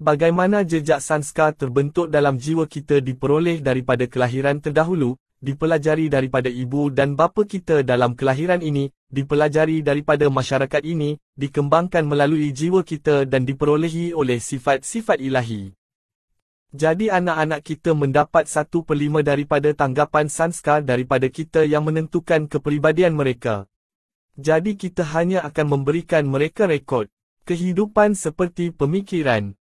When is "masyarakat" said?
10.32-10.80